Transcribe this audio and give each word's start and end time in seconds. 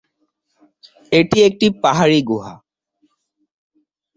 এটি 1.11 1.37
একটি 1.47 1.67
পাহাড়ি 1.83 2.19
গুহা। 2.29 2.53